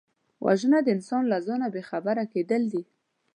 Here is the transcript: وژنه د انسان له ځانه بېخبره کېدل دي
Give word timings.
وژنه 0.45 0.79
د 0.83 0.87
انسان 0.95 1.23
له 1.31 1.37
ځانه 1.47 1.67
بېخبره 1.75 2.23
کېدل 2.33 2.61
دي 2.73 2.83